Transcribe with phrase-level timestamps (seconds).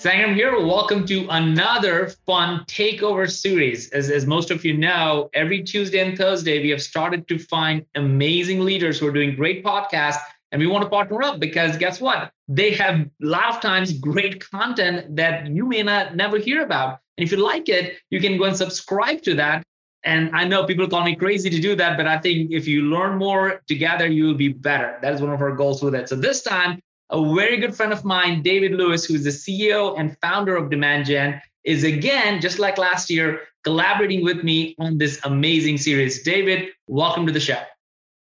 [0.00, 0.58] Sangram here.
[0.58, 3.90] Welcome to another fun takeover series.
[3.90, 7.84] As, as most of you know, every Tuesday and Thursday, we have started to find
[7.94, 10.22] amazing leaders who are doing great podcasts.
[10.52, 12.32] And we want to partner up because guess what?
[12.48, 17.00] They have a lot of times great content that you may not never hear about.
[17.18, 19.62] And if you like it, you can go and subscribe to that.
[20.02, 22.84] And I know people call me crazy to do that, but I think if you
[22.84, 24.98] learn more together, you will be better.
[25.02, 26.08] That is one of our goals with it.
[26.08, 26.80] So this time,
[27.10, 31.06] a very good friend of mine, David Lewis, who's the CEO and founder of Demand
[31.06, 36.22] Gen, is again, just like last year, collaborating with me on this amazing series.
[36.22, 37.60] David, welcome to the show.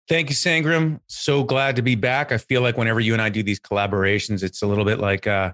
[0.07, 0.99] Thank you, Sangram.
[1.07, 2.31] So glad to be back.
[2.31, 5.27] I feel like whenever you and I do these collaborations, it's a little bit like,
[5.27, 5.53] uh,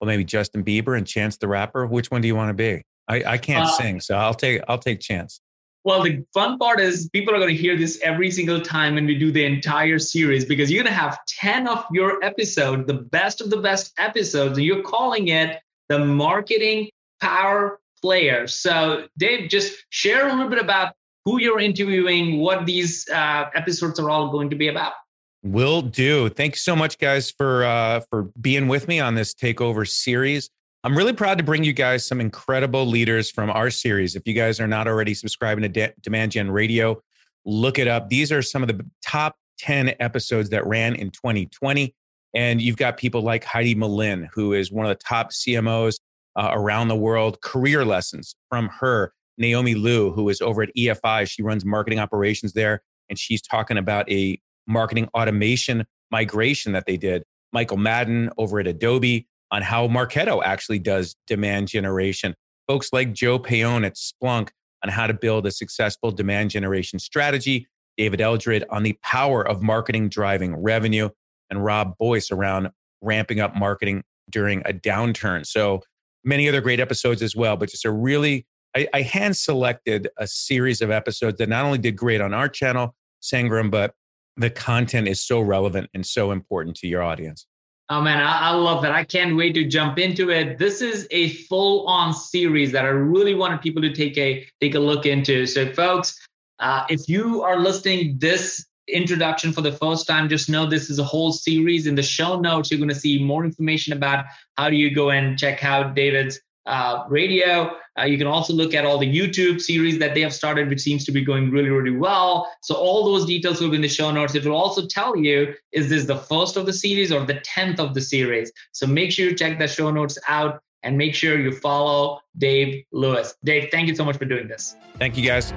[0.00, 1.86] well, maybe Justin Bieber and Chance the Rapper.
[1.86, 2.82] Which one do you want to be?
[3.08, 5.40] I, I can't uh, sing, so I'll take I'll take Chance.
[5.84, 9.04] Well, the fun part is people are going to hear this every single time when
[9.04, 12.94] we do the entire series because you're going to have 10 of your episode, the
[12.94, 15.60] best of the best episodes, and you're calling it
[15.90, 16.88] the marketing
[17.20, 18.46] power player.
[18.46, 20.94] So, Dave, just share a little bit about
[21.26, 24.94] who you're interviewing, what these uh, episodes are all going to be about.
[25.42, 26.30] Will do.
[26.30, 30.48] Thank you so much, guys, for uh, for being with me on this takeover series.
[30.84, 34.16] I'm really proud to bring you guys some incredible leaders from our series.
[34.16, 37.02] If you guys are not already subscribing to De- Demand Gen Radio,
[37.46, 38.10] look it up.
[38.10, 41.94] These are some of the top 10 episodes that ran in 2020.
[42.34, 46.00] And you've got people like Heidi Melin, who is one of the top CMOs
[46.36, 49.14] uh, around the world, career lessons from her.
[49.38, 53.78] Naomi Liu, who is over at EFI, she runs marketing operations there, and she's talking
[53.78, 57.24] about a marketing automation migration that they did.
[57.54, 62.34] Michael Madden over at Adobe, on how Marketo actually does demand generation.
[62.66, 64.48] Folks like Joe Payon at Splunk
[64.82, 67.68] on how to build a successful demand generation strategy.
[67.96, 71.08] David Eldred on the power of marketing driving revenue,
[71.50, 72.70] and Rob Boyce around
[73.00, 75.46] ramping up marketing during a downturn.
[75.46, 75.82] So
[76.24, 80.26] many other great episodes as well, but just a really, I, I hand selected a
[80.26, 83.94] series of episodes that not only did great on our channel, Sangram, but
[84.36, 87.46] the content is so relevant and so important to your audience.
[87.90, 88.92] Oh man, I, I, love that.
[88.92, 90.58] I can't wait to jump into it.
[90.58, 94.78] This is a full-on series that I really wanted people to take a take a
[94.78, 95.44] look into.
[95.46, 96.18] So, folks,
[96.60, 100.98] uh, if you are listening this introduction for the first time, just know this is
[100.98, 101.86] a whole series.
[101.86, 104.24] In the show notes, you're going to see more information about
[104.56, 107.76] how do you go and check out David's uh, radio.
[107.98, 110.80] Uh, you can also look at all the YouTube series that they have started, which
[110.80, 112.50] seems to be going really, really well.
[112.62, 114.34] So all those details will be in the show notes.
[114.34, 117.78] It will also tell you is this the first of the series or the tenth
[117.78, 118.50] of the series.
[118.72, 122.84] So make sure you check the show notes out and make sure you follow Dave
[122.92, 123.34] Lewis.
[123.44, 124.76] Dave, thank you so much for doing this.
[124.98, 125.52] Thank you, guys.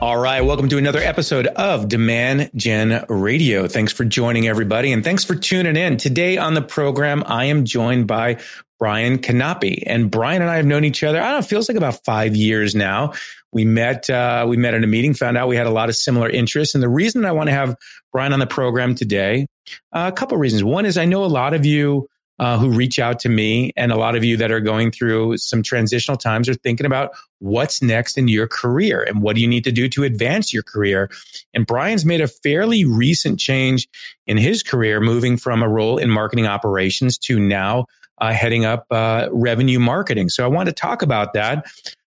[0.00, 0.42] All right.
[0.42, 3.66] Welcome to another episode of Demand Gen Radio.
[3.66, 5.96] Thanks for joining everybody and thanks for tuning in.
[5.96, 8.38] Today on the program, I am joined by
[8.78, 11.20] Brian Knaupe and Brian and I have known each other.
[11.20, 13.14] I don't know, it feels like about five years now.
[13.50, 15.96] We met, uh, we met in a meeting, found out we had a lot of
[15.96, 16.76] similar interests.
[16.76, 17.74] And the reason I want to have
[18.12, 19.48] Brian on the program today,
[19.92, 20.62] uh, a couple of reasons.
[20.62, 23.90] One is I know a lot of you uh, who reach out to me and
[23.90, 27.82] a lot of you that are going through some transitional times are thinking about what's
[27.82, 31.10] next in your career and what do you need to do to advance your career.
[31.54, 33.88] And Brian's made a fairly recent change
[34.26, 37.86] in his career, moving from a role in marketing operations to now
[38.20, 40.28] uh, heading up uh, revenue marketing.
[40.28, 41.66] So I want to talk about that.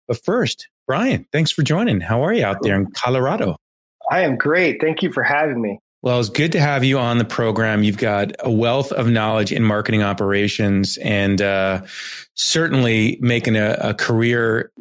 [0.07, 2.01] But first, Brian, thanks for joining.
[2.01, 3.57] How are you out there in Colorado?
[4.11, 4.81] I am great.
[4.81, 5.79] Thank you for having me.
[6.01, 7.83] Well, it's good to have you on the program.
[7.83, 11.81] You've got a wealth of knowledge in marketing operations and uh,
[12.35, 14.71] certainly making a, a, career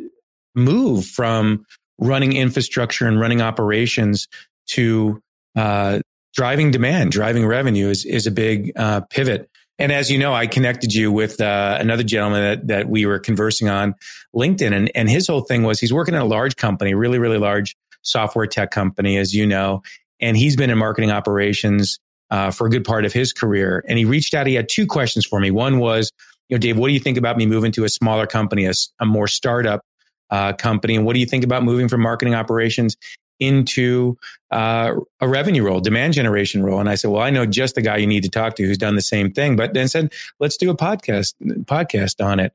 [0.55, 1.67] move from
[1.99, 4.29] running infrastructure and running operations
[4.69, 5.21] to
[5.57, 5.99] uh,
[6.35, 9.51] driving demand, driving revenue is, is a big uh, pivot.
[9.81, 13.19] And as you know, I connected you with uh, another gentleman that, that we were
[13.19, 13.97] conversing on
[14.37, 14.73] LinkedIn.
[14.73, 17.77] And, and his whole thing was he's working at a large company, really, really large
[18.03, 19.83] software tech company, as you know
[20.21, 21.99] and he's been in marketing operations
[22.31, 23.85] uh, for a good part of his career.
[23.89, 24.47] And he reached out.
[24.47, 25.51] He had two questions for me.
[25.51, 26.13] One was,
[26.49, 28.73] you know, Dave, what do you think about me moving to a smaller company, a,
[29.01, 29.83] a more startup
[30.31, 32.97] uh, company, and what do you think about moving from marketing operations
[33.41, 34.17] into
[34.51, 36.81] uh, a revenue role, demand generation role.
[36.81, 38.79] And I said, well, I know just the guy you need to talk to who's
[38.79, 39.57] done the same thing.
[39.57, 41.35] But then said, let's do a podcast
[41.65, 42.53] podcast on it.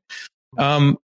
[0.58, 0.98] Um,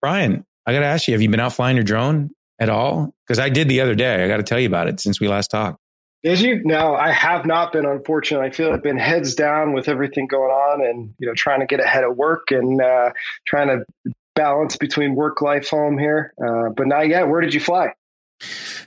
[0.00, 3.14] Brian, I got to ask you, have you been out flying your drone at all?
[3.26, 4.24] Because I did the other day.
[4.24, 5.78] I got to tell you about it since we last talked.
[6.22, 6.60] Did you?
[6.64, 7.86] No, I have not been.
[7.86, 8.40] unfortunate.
[8.40, 11.66] I feel I've been heads down with everything going on, and you know, trying to
[11.66, 13.10] get ahead of work and uh,
[13.46, 16.32] trying to balance between work life home here.
[16.42, 17.28] Uh, but not yet.
[17.28, 17.92] Where did you fly?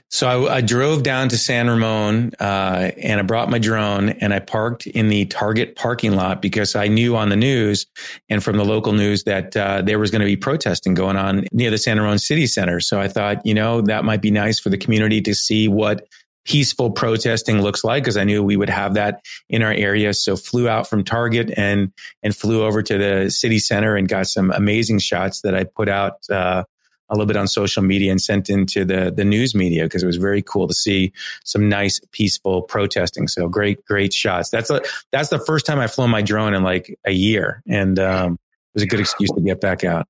[0.08, 4.32] So I, I, drove down to San Ramon uh, and I brought my drone and
[4.32, 7.86] I parked in the Target parking lot because I knew on the news
[8.28, 11.46] and from the local news that uh, there was going to be protesting going on
[11.52, 12.78] near the San Ramon City Center.
[12.80, 16.06] So I thought, you know, that might be nice for the community to see what
[16.44, 20.14] peaceful protesting looks like because I knew we would have that in our area.
[20.14, 21.92] So flew out from Target and
[22.22, 25.88] and flew over to the city center and got some amazing shots that I put
[25.88, 26.64] out uh,
[27.08, 30.06] a little bit on social media and sent into the the news media because it
[30.06, 31.12] was very cool to see
[31.44, 33.28] some nice peaceful protesting.
[33.28, 34.50] So great, great shots.
[34.50, 34.80] That's a
[35.12, 38.74] that's the first time I've flown my drone in like a year, and um, it
[38.74, 40.06] was a good excuse to get back out.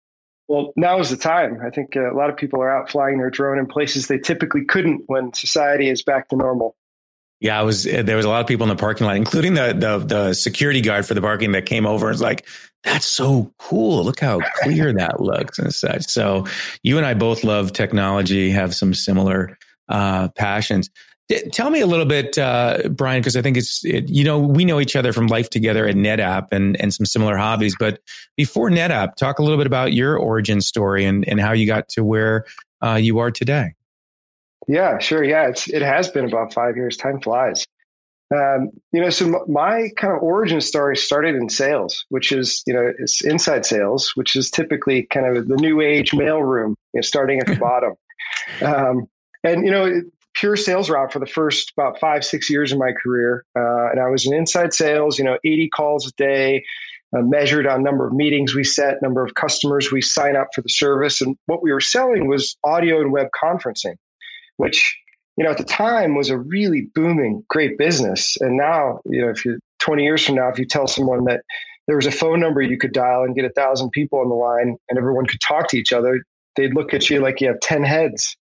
[0.52, 1.60] Well, now is the time.
[1.64, 4.18] I think uh, a lot of people are out flying their drone in places they
[4.18, 6.76] typically couldn't when society is back to normal.
[7.40, 7.84] Yeah, I was.
[7.84, 10.82] There was a lot of people in the parking lot, including the the, the security
[10.82, 12.46] guard for the parking that came over and was like,
[12.84, 14.04] "That's so cool!
[14.04, 16.44] Look how clear that looks and such." So,
[16.82, 19.56] you and I both love technology, have some similar
[19.88, 20.90] uh, passions.
[21.52, 24.64] Tell me a little bit, uh, Brian, because I think it's it, you know we
[24.64, 27.74] know each other from life together at NetApp and and some similar hobbies.
[27.78, 28.00] But
[28.36, 31.88] before NetApp, talk a little bit about your origin story and and how you got
[31.90, 32.44] to where
[32.82, 33.74] uh, you are today.
[34.68, 35.24] Yeah, sure.
[35.24, 36.96] Yeah, it's it has been about five years.
[36.96, 37.64] Time flies.
[38.34, 42.74] Um, you know, so my kind of origin story started in sales, which is you
[42.74, 47.00] know it's inside sales, which is typically kind of the new age mailroom, you know,
[47.00, 47.94] starting at the bottom.
[48.62, 49.06] Um,
[49.44, 50.02] and you know,
[50.34, 54.00] pure sales route for the first about five six years of my career, uh, and
[54.00, 55.18] I was in inside sales.
[55.18, 56.64] You know, eighty calls a day.
[57.14, 60.62] Uh, measured on number of meetings we set, number of customers we sign up for
[60.62, 63.96] the service, and what we were selling was audio and web conferencing
[64.56, 64.96] which
[65.36, 69.28] you know at the time was a really booming great business and now you know
[69.28, 71.42] if you 20 years from now if you tell someone that
[71.86, 74.34] there was a phone number you could dial and get a thousand people on the
[74.34, 76.22] line and everyone could talk to each other
[76.56, 78.36] they'd look at you like you have 10 heads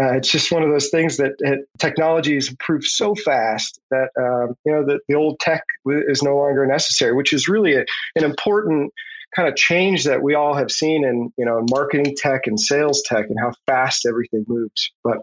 [0.00, 1.32] uh, it's just one of those things that
[1.78, 6.36] technology has improved so fast that um, you know that the old tech is no
[6.36, 7.84] longer necessary, which is really a,
[8.16, 8.92] an important
[9.36, 13.02] kind of change that we all have seen in you know marketing tech and sales
[13.06, 14.90] tech and how fast everything moves.
[15.04, 15.18] But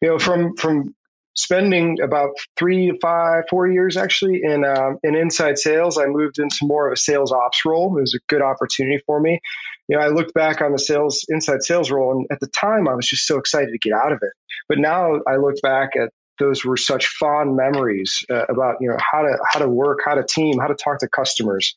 [0.00, 0.94] you know from from
[1.34, 5.98] spending about three five four years actually in um, in inside sales.
[5.98, 7.96] I moved into more of a sales ops role.
[7.96, 9.40] It was a good opportunity for me.
[9.88, 12.88] You know i looked back on the sales inside sales role and at the time
[12.88, 14.32] i was just so excited to get out of it.
[14.68, 18.96] But now i look back at those were such fond memories uh, about you know
[18.98, 21.72] how to how to work, how to team, how to talk to customers.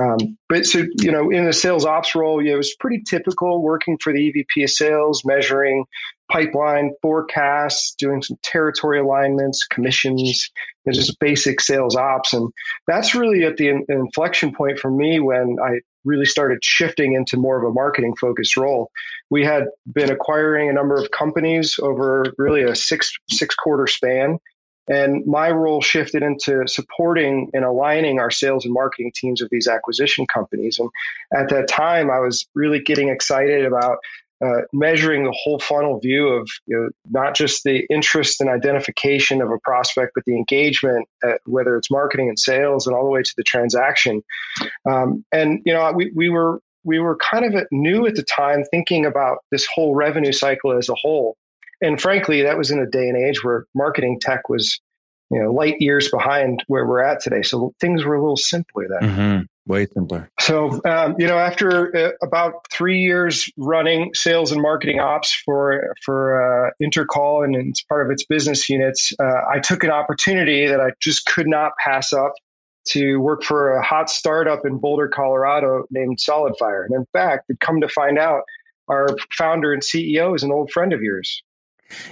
[0.00, 3.02] Um, but so you know, in the sales ops role, you know, it was pretty
[3.08, 5.84] typical working for the EVP of sales, measuring
[6.30, 10.50] pipeline forecasts, doing some territory alignments, commissions,
[10.84, 12.32] and just basic sales ops.
[12.32, 12.50] And
[12.86, 17.36] that's really at the in- inflection point for me when I really started shifting into
[17.36, 18.90] more of a marketing focused role.
[19.30, 24.38] We had been acquiring a number of companies over really a six six quarter span.
[24.88, 29.66] And my role shifted into supporting and aligning our sales and marketing teams of these
[29.66, 30.78] acquisition companies.
[30.78, 30.88] And
[31.34, 33.98] at that time, I was really getting excited about
[34.44, 39.40] uh, measuring the whole funnel view of you know, not just the interest and identification
[39.40, 43.10] of a prospect, but the engagement, at, whether it's marketing and sales, and all the
[43.10, 44.22] way to the transaction.
[44.88, 48.64] Um, and you know, we we were we were kind of new at the time,
[48.70, 51.36] thinking about this whole revenue cycle as a whole.
[51.82, 54.80] And frankly, that was in a day and age where marketing tech was
[55.30, 57.42] you know light years behind where we're at today.
[57.42, 59.10] So things were a little simpler then.
[59.10, 59.42] Mm-hmm.
[59.66, 60.30] Way simpler.
[60.38, 65.92] So um, you know, after uh, about three years running sales and marketing ops for
[66.04, 70.68] for uh, InterCall and it's part of its business units, uh, I took an opportunity
[70.68, 72.32] that I just could not pass up
[72.88, 76.84] to work for a hot startup in Boulder, Colorado named SolidFire.
[76.86, 78.42] And in fact, come to find out,
[78.88, 81.42] our founder and CEO is an old friend of yours.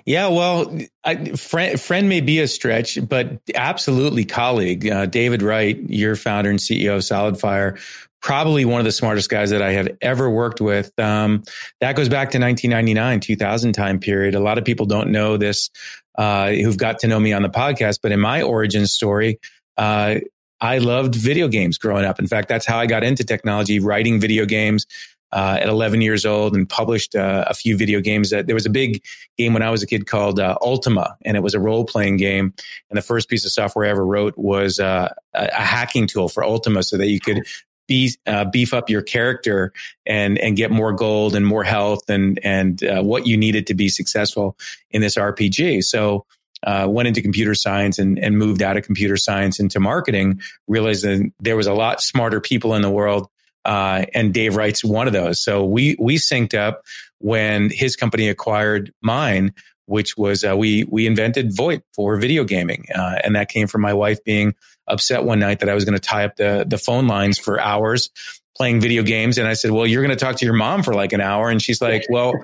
[0.06, 4.88] Yeah, well, I, friend, friend may be a stretch, but absolutely colleague.
[4.88, 7.78] Uh, David Wright, your founder and CEO of SolidFire,
[8.20, 10.90] probably one of the smartest guys that I have ever worked with.
[10.98, 11.42] Um,
[11.80, 14.34] that goes back to 1999, 2000 time period.
[14.34, 15.70] A lot of people don't know this
[16.16, 19.38] uh, who've got to know me on the podcast, but in my origin story,
[19.76, 20.16] uh,
[20.60, 22.18] I loved video games growing up.
[22.18, 24.86] In fact, that's how I got into technology, writing video games
[25.34, 28.30] uh, at 11 years old and published uh, a few video games.
[28.30, 29.02] That there was a big
[29.36, 32.16] game when I was a kid called uh, Ultima, and it was a role playing
[32.16, 32.54] game.
[32.88, 36.28] And the first piece of software I ever wrote was uh, a, a hacking tool
[36.28, 37.42] for Ultima, so that you could
[37.88, 39.72] be, uh, beef up your character
[40.06, 43.74] and and get more gold and more health and and uh, what you needed to
[43.74, 44.56] be successful
[44.90, 45.84] in this RPG.
[45.84, 46.24] So
[46.62, 51.32] uh, went into computer science and, and moved out of computer science into marketing, realizing
[51.40, 53.28] there was a lot smarter people in the world.
[53.64, 55.42] Uh, and Dave Wright's one of those.
[55.42, 56.82] So we we synced up
[57.18, 59.54] when his company acquired mine,
[59.86, 63.80] which was uh, we we invented VoIP for video gaming, uh, and that came from
[63.80, 64.54] my wife being
[64.86, 67.60] upset one night that I was going to tie up the the phone lines for
[67.60, 68.10] hours
[68.56, 69.38] playing video games.
[69.38, 71.50] And I said, well, you're going to talk to your mom for like an hour.
[71.50, 72.34] And she's like, well,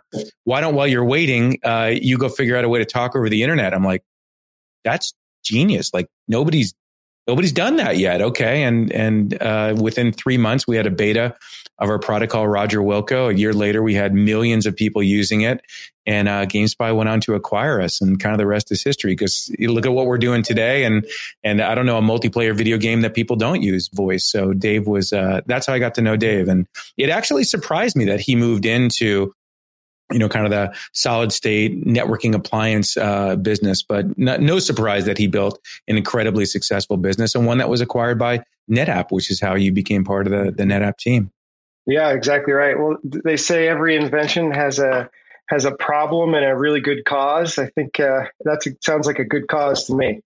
[0.45, 3.29] why don't while you're waiting, uh, you go figure out a way to talk over
[3.29, 3.73] the internet?
[3.73, 4.03] I'm like,
[4.85, 5.95] that's genius.
[5.95, 6.75] Like nobody's
[7.31, 8.21] nobody's done that yet.
[8.21, 11.37] Okay, and and uh, within three months we had a beta
[11.79, 13.31] of our product called Roger Wilco.
[13.31, 15.63] A year later, we had millions of people using it,
[16.05, 19.13] and uh, GameSpy went on to acquire us, and kind of the rest is history.
[19.13, 21.07] Because you look at what we're doing today, and
[21.45, 24.25] and I don't know a multiplayer video game that people don't use voice.
[24.25, 27.95] So Dave was uh, that's how I got to know Dave, and it actually surprised
[27.95, 29.33] me that he moved into
[30.11, 33.83] you know, kind of the solid state networking appliance uh, business.
[33.83, 37.81] But no, no, surprise that he built an incredibly successful business and one that was
[37.81, 41.31] acquired by NetApp, which is how you became part of the, the NetApp team.
[41.87, 42.79] Yeah, exactly right.
[42.79, 45.11] Well, they say every invention has a
[45.49, 47.59] has a problem and a really good cause.
[47.59, 50.21] I think uh, that sounds like a good cause to me.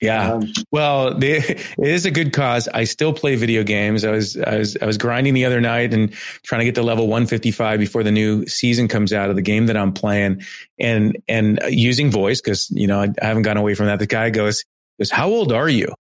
[0.00, 0.34] Yeah.
[0.34, 2.68] Um, well, the, it is a good cause.
[2.68, 4.04] I still play video games.
[4.04, 6.12] I was, I was, I was grinding the other night and
[6.44, 9.66] trying to get to level 155 before the new season comes out of the game
[9.66, 10.42] that I'm playing
[10.78, 12.40] and, and using voice.
[12.40, 13.98] Cause, you know, I, I haven't gone away from that.
[13.98, 14.64] The guy goes,
[14.98, 15.92] goes, how old are you?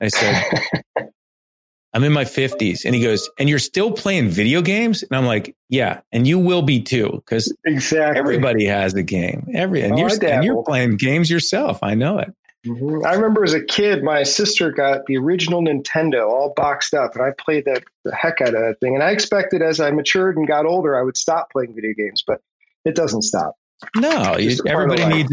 [0.00, 0.44] I said,
[1.94, 2.86] I'm in my fifties.
[2.86, 5.02] And he goes, and you're still playing video games?
[5.02, 6.00] And I'm like, yeah.
[6.10, 7.22] And you will be too.
[7.26, 8.18] Cause exactly.
[8.18, 9.46] everybody has a game.
[9.52, 11.80] Every, and, oh, you're, and you're playing games yourself.
[11.82, 12.34] I know it.
[12.66, 13.04] Mm-hmm.
[13.04, 17.24] I remember as a kid, my sister got the original Nintendo all boxed up, and
[17.24, 18.94] I played that the heck out of that thing.
[18.94, 22.22] And I expected as I matured and got older, I would stop playing video games,
[22.24, 22.40] but
[22.84, 23.56] it doesn't stop.
[23.96, 25.30] No, everybody needs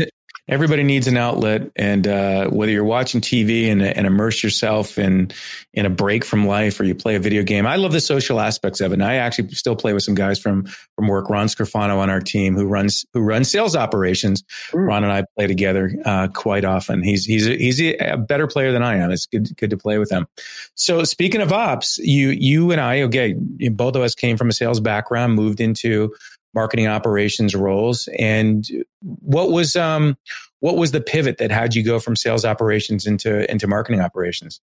[0.49, 5.31] everybody needs an outlet, and uh, whether you're watching TV and, and, immerse yourself in
[5.73, 8.39] in a break from life, or you play a video game, I love the social
[8.39, 8.95] aspects of it.
[8.95, 11.29] And I actually still play with some guys from from work.
[11.29, 14.43] Ron Scarfano on our team, who runs who runs sales operations.
[14.71, 14.87] Mm.
[14.87, 17.03] Ron and I play together uh, quite often.
[17.03, 19.11] He's he's a, he's a better player than I am.
[19.11, 20.25] It's good good to play with him.
[20.73, 23.35] So speaking of ops, you you and I, okay,
[23.71, 26.13] both of us came from a sales background, moved into
[26.53, 28.07] marketing operations roles.
[28.17, 28.67] And
[29.01, 30.17] what was um,
[30.59, 34.61] what was the pivot that had you go from sales operations into into marketing operations?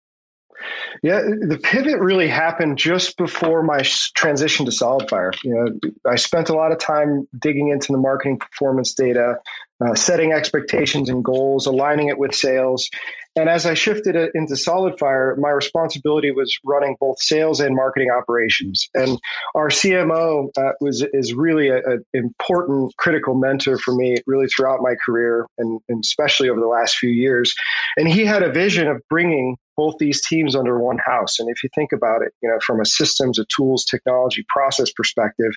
[1.03, 3.81] Yeah, the pivot really happened just before my
[4.15, 5.31] transition to SolidFire.
[5.43, 9.39] You know, I spent a lot of time digging into the marketing performance data,
[9.85, 12.89] uh, setting expectations and goals, aligning it with sales,
[13.35, 18.09] and as I shifted it into SolidFire, my responsibility was running both sales and marketing
[18.11, 18.89] operations.
[18.93, 19.19] And
[19.55, 24.95] our CMO uh, was is really an important, critical mentor for me, really throughout my
[25.05, 27.53] career, and, and especially over the last few years.
[27.97, 31.39] And he had a vision of bringing both these teams under one house.
[31.39, 34.91] And if you think about it, you know, from a systems, a tools, technology, process
[34.91, 35.53] perspective,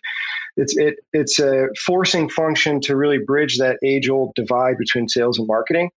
[0.57, 5.41] it's it it's a forcing function to really bridge that age old divide between sales
[5.41, 5.91] and marketing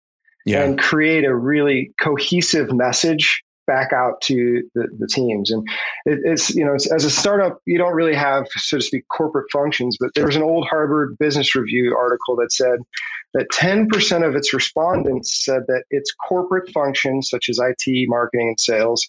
[0.46, 0.64] yeah.
[0.64, 5.52] and create a really cohesive message back out to the, the teams.
[5.52, 5.68] And
[6.06, 9.08] it, it's, you know, it's, as a startup, you don't really have, so to speak,
[9.10, 12.80] corporate functions, but there was an old Harvard Business Review article that said
[13.34, 18.60] that 10% of its respondents said that its corporate functions, such as IT, marketing, and
[18.60, 19.08] sales,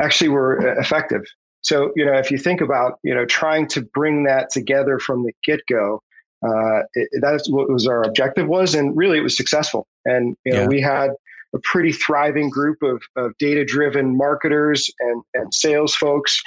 [0.00, 1.22] actually were effective.
[1.60, 5.22] So, you know, if you think about, you know, trying to bring that together from
[5.22, 6.02] the get go,
[6.46, 6.82] uh,
[7.20, 9.86] that's what was our objective was, and really it was successful.
[10.04, 10.66] And you know, yeah.
[10.66, 11.10] we had
[11.54, 16.40] a pretty thriving group of, of data driven marketers and, and sales folks.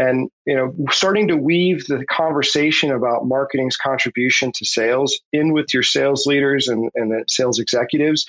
[0.00, 5.74] And you know starting to weave the conversation about marketing's contribution to sales in with
[5.74, 8.24] your sales leaders and, and the sales executives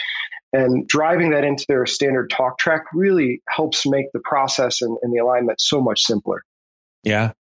[0.54, 5.14] and driving that into their standard talk track really helps make the process and, and
[5.14, 6.44] the alignment so much simpler.
[7.04, 7.34] Yeah.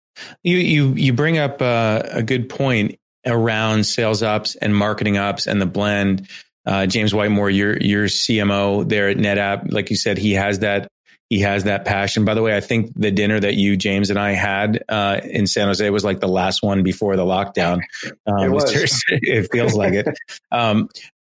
[0.42, 5.46] You you you bring up uh, a good point around sales ops and marketing ops
[5.46, 6.28] and the blend.
[6.66, 10.88] Uh, James Whitemore, your your CMO there at NetApp, like you said, he has that
[11.30, 12.24] he has that passion.
[12.24, 15.46] By the way, I think the dinner that you, James, and I had uh, in
[15.46, 17.80] San Jose was like the last one before the lockdown.
[18.26, 19.04] Um, it, was.
[19.08, 20.06] it feels like it.
[20.52, 20.88] Um,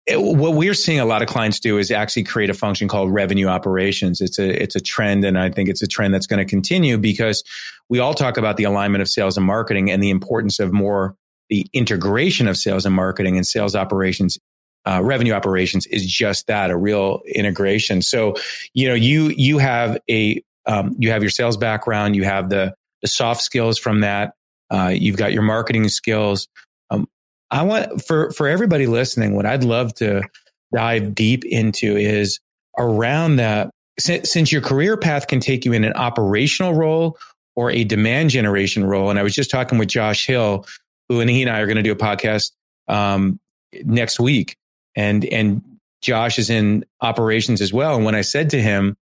[0.06, 0.20] it.
[0.20, 3.46] what we're seeing a lot of clients do is actually create a function called revenue
[3.46, 4.20] operations.
[4.20, 6.98] It's a it's a trend, and I think it's a trend that's going to continue
[6.98, 7.44] because
[7.88, 11.16] we all talk about the alignment of sales and marketing and the importance of more
[11.48, 14.38] the integration of sales and marketing and sales operations.
[14.86, 18.02] Uh, revenue operations is just that a real integration.
[18.02, 18.34] So
[18.72, 22.74] you know you you have a um, you have your sales background, you have the
[23.02, 24.34] the soft skills from that,
[24.70, 26.48] uh, you've got your marketing skills.
[26.90, 27.08] Um,
[27.50, 30.22] I want for for everybody listening, what I'd love to
[30.72, 32.40] dive deep into is
[32.78, 33.70] around that.
[33.98, 37.18] Since, since your career path can take you in an operational role
[37.54, 40.64] or a demand generation role, and I was just talking with Josh Hill,
[41.08, 42.52] who and he and I are going to do a podcast
[42.88, 43.40] um,
[43.84, 44.56] next week,
[44.96, 45.62] and and
[46.02, 47.96] Josh is in operations as well.
[47.96, 48.96] And when I said to him,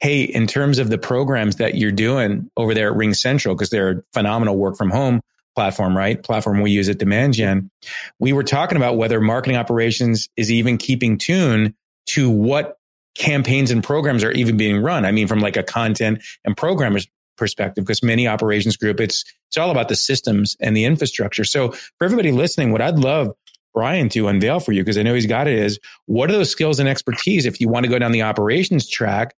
[0.00, 3.90] "Hey, in terms of the programs that you're doing over there at RingCentral, because they're
[3.90, 5.20] a phenomenal work from home
[5.54, 6.22] platform, right?
[6.22, 7.70] Platform we use at Demand Gen.
[8.18, 11.74] We were talking about whether marketing operations is even keeping tune
[12.06, 12.78] to what
[13.14, 15.04] campaigns and programs are even being run.
[15.04, 19.58] I mean, from like a content and programmers perspective, because many operations group, it's, it's
[19.58, 21.44] all about the systems and the infrastructure.
[21.44, 23.32] So for everybody listening, what I'd love
[23.74, 26.50] Brian to unveil for you, because I know he's got it is what are those
[26.50, 29.34] skills and expertise if you want to go down the operations track?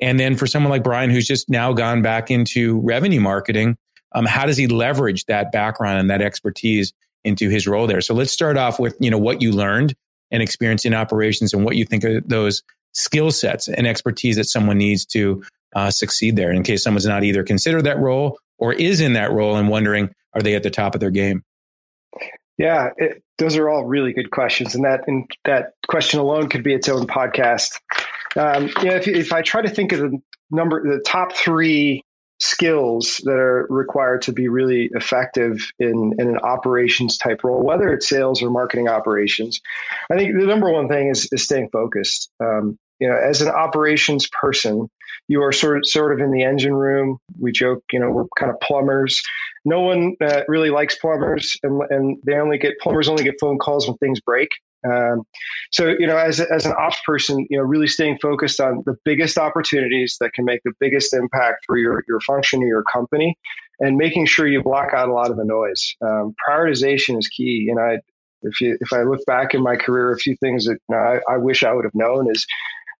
[0.00, 3.76] And then for someone like Brian, who's just now gone back into revenue marketing,
[4.14, 6.92] um, how does he leverage that background and that expertise
[7.24, 8.00] into his role there?
[8.00, 9.94] So let's start off with, you know, what you learned
[10.30, 14.44] and experience in operations and what you think of those skill sets and expertise that
[14.44, 15.42] someone needs to
[15.74, 19.32] uh, succeed there in case someone's not either considered that role or is in that
[19.32, 21.42] role and wondering, are they at the top of their game?
[22.58, 26.64] Yeah, it, those are all really good questions, and that and that question alone could
[26.64, 27.70] be its own podcast.
[28.36, 32.02] Um, yeah, if, if I try to think of the number, the top three
[32.40, 37.92] skills that are required to be really effective in, in an operations type role, whether
[37.92, 39.60] it's sales or marketing operations.
[40.10, 42.30] I think the number one thing is, is staying focused.
[42.40, 44.88] Um, you know, as an operations person,
[45.28, 47.18] you are sort of, sort of in the engine room.
[47.38, 49.20] We joke, you know, we're kind of plumbers.
[49.64, 53.58] No one uh, really likes plumbers, and, and they only get plumbers only get phone
[53.58, 54.48] calls when things break.
[54.88, 55.24] Um,
[55.72, 58.96] so, you know, as, as an ops person, you know, really staying focused on the
[59.04, 63.36] biggest opportunities that can make the biggest impact for your, your function or your company
[63.80, 65.94] and making sure you block out a lot of the noise.
[66.00, 67.70] Um, prioritization is key.
[67.72, 67.98] Know, I,
[68.42, 70.98] if you, if I look back in my career, a few things that you know,
[70.98, 72.46] I, I wish I would have known is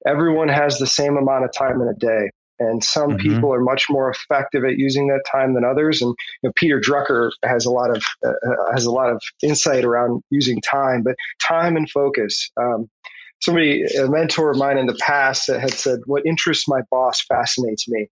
[0.06, 3.34] everyone has the same amount of time in a day and some mm-hmm.
[3.34, 6.02] people are much more effective at using that time than others.
[6.02, 9.22] And you know, Peter Drucker has a lot of uh, uh, has a lot of
[9.42, 12.50] insight around using time, but time and focus.
[12.56, 12.88] Um,
[13.40, 17.88] somebody, a mentor of mine in the past, had said, "What interests my boss fascinates
[17.88, 18.08] me,"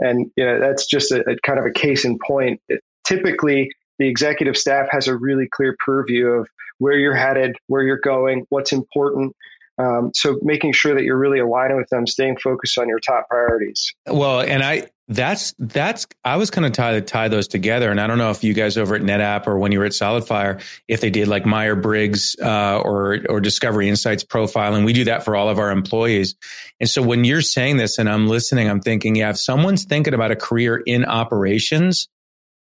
[0.00, 2.60] and you know, that's just a, a kind of a case in point.
[2.68, 7.82] It, typically, the executive staff has a really clear purview of where you're headed, where
[7.82, 9.32] you're going, what's important,
[9.78, 13.28] um, so making sure that you're really aligning with them, staying focused on your top
[13.28, 13.92] priorities.
[14.06, 18.06] Well, and I that's that's I was kind of tie tie those together, and I
[18.06, 21.00] don't know if you guys over at NetApp or when you were at SolidFire, if
[21.00, 24.84] they did like Myers Briggs uh, or or Discovery Insights profiling.
[24.84, 26.36] We do that for all of our employees,
[26.78, 30.14] and so when you're saying this and I'm listening, I'm thinking, yeah, if someone's thinking
[30.14, 32.08] about a career in operations,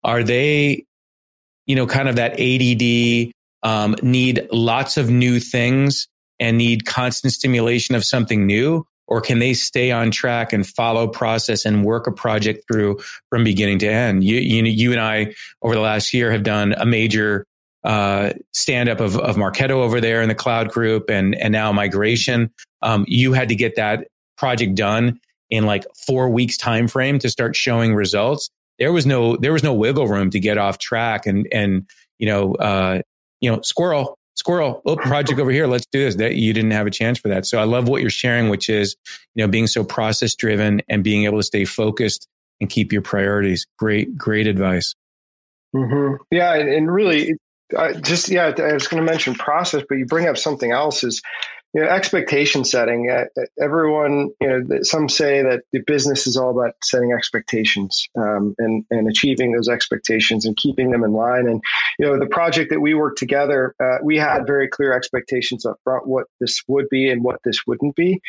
[0.03, 0.85] are they,
[1.65, 3.33] you know, kind of that ADD,
[3.63, 6.07] um, need lots of new things
[6.41, 8.85] and need constant stimulation of something new?
[9.07, 12.99] Or can they stay on track and follow process and work a project through
[13.29, 14.23] from beginning to end?
[14.23, 17.45] You, you, you and I over the last year have done a major
[17.83, 21.71] uh, stand up of, of Marketo over there in the cloud group and, and now
[21.71, 22.51] migration.
[22.81, 27.29] Um, you had to get that project done in like four weeks time frame to
[27.29, 28.49] start showing results.
[28.79, 32.27] There was no, there was no wiggle room to get off track and, and, you
[32.27, 33.01] know, uh,
[33.41, 35.67] you know, squirrel, squirrel oh project over here.
[35.67, 36.15] Let's do this.
[36.15, 37.45] That you didn't have a chance for that.
[37.45, 38.95] So i love what you're sharing which is
[39.35, 42.27] you know being so process driven and being able to stay focused
[42.59, 43.65] and keep your priorities.
[43.77, 44.95] Great great advice.
[45.75, 46.15] Mm-hmm.
[46.31, 47.33] yeah and, really
[47.77, 51.01] I just yeah i was going to mention process but you bring up something else
[51.05, 51.21] is
[51.73, 53.09] you know, expectation setting.
[53.09, 53.25] Uh,
[53.61, 58.85] everyone, you know, some say that the business is all about setting expectations um, and
[58.91, 61.47] and achieving those expectations and keeping them in line.
[61.47, 61.61] And
[61.97, 65.77] you know, the project that we worked together, uh, we had very clear expectations up
[65.83, 68.19] front what this would be and what this wouldn't be.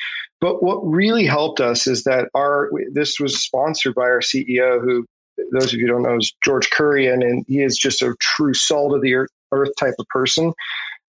[0.40, 5.04] But what really helped us is that our this was sponsored by our CEO, who
[5.52, 8.94] those of you don't know is George Kurian, and he is just a true salt
[8.94, 10.52] of the earth type of person.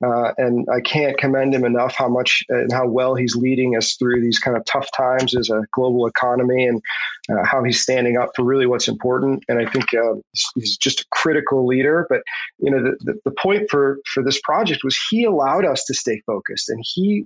[0.04, 3.96] Uh, and I can't commend him enough how much and how well he's leading us
[3.96, 6.82] through these kind of tough times as a global economy and
[7.32, 9.44] uh, how he's standing up for really what's important.
[9.48, 10.16] And I think uh,
[10.56, 12.06] he's just a critical leader.
[12.10, 12.24] But
[12.60, 15.94] you know, the, the, the, point for for this project was he allowed us to
[15.94, 17.26] stay focused, and he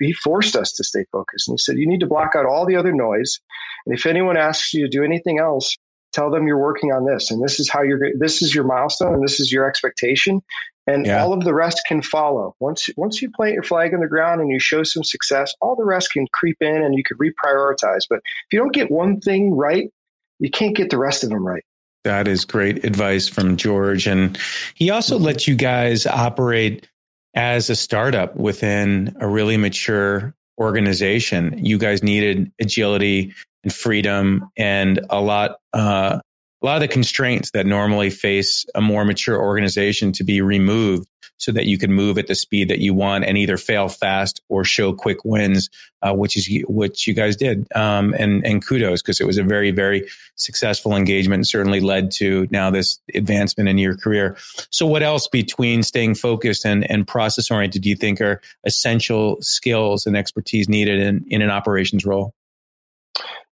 [0.00, 1.48] he forced us to stay focused.
[1.48, 3.40] And he said, "You need to block out all the other noise,
[3.86, 5.76] and if anyone asks you to do anything else."
[6.14, 8.00] Tell them you're working on this, and this is how you're.
[8.18, 10.40] This is your milestone, and this is your expectation,
[10.88, 11.22] and yeah.
[11.22, 12.56] all of the rest can follow.
[12.60, 15.76] Once once you plant your flag in the ground and you show some success, all
[15.76, 18.00] the rest can creep in and you can reprioritize.
[18.08, 19.90] But if you don't get one thing right,
[20.38, 21.62] you can't get the rest of them right.
[22.04, 24.38] That is great advice from George, and
[24.74, 25.26] he also mm-hmm.
[25.26, 26.88] lets you guys operate
[27.34, 31.64] as a startup within a really mature organization.
[31.64, 36.20] You guys needed agility and freedom and a lot uh,
[36.62, 41.08] a lot of the constraints that normally face a more mature organization to be removed
[41.38, 44.42] so that you can move at the speed that you want and either fail fast
[44.48, 45.70] or show quick wins,
[46.02, 47.66] uh, which is what you guys did.
[47.76, 52.10] Um, and, and kudos because it was a very, very successful engagement and certainly led
[52.12, 54.36] to now this advancement in your career.
[54.70, 59.38] So what else between staying focused and, and process oriented do you think are essential
[59.40, 62.34] skills and expertise needed in, in an operations role?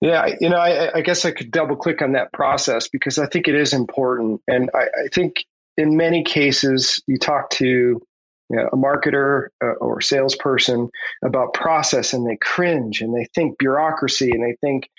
[0.02, 3.28] Yeah, you know, I, I, guess I could double click on that process because I
[3.28, 4.42] think it is important.
[4.48, 5.46] And I, I think
[5.78, 10.90] in many cases, you talk to you know, a marketer uh, or salesperson
[11.24, 14.90] about process and they cringe and they think bureaucracy and they think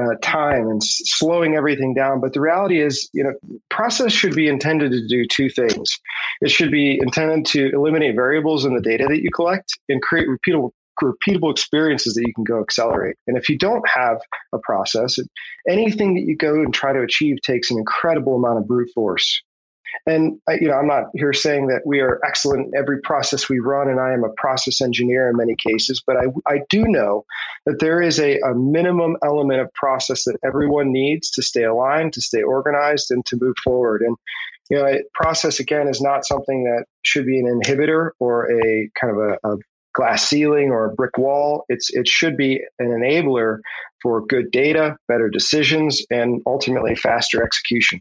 [0.00, 2.20] uh, time and slowing everything down.
[2.20, 3.32] But the reality is, you know,
[3.70, 5.98] process should be intended to do two things.
[6.40, 10.28] It should be intended to eliminate variables in the data that you collect and create
[10.28, 10.70] repeatable
[11.02, 13.16] repeatable experiences that you can go accelerate.
[13.26, 14.18] And if you don't have
[14.52, 15.18] a process,
[15.68, 19.42] anything that you go and try to achieve takes an incredible amount of brute force.
[20.06, 23.58] And you know, I'm not here saying that we are excellent in every process we
[23.58, 26.02] run, and I am a process engineer in many cases.
[26.06, 27.24] But I, I do know
[27.66, 32.12] that there is a, a minimum element of process that everyone needs to stay aligned,
[32.14, 34.02] to stay organized, and to move forward.
[34.02, 34.16] And
[34.70, 39.16] you know, process again is not something that should be an inhibitor or a kind
[39.16, 39.56] of a, a
[39.98, 41.64] glass ceiling or a brick wall.
[41.68, 43.58] It's it should be an enabler
[44.00, 48.00] for good data, better decisions, and ultimately faster execution.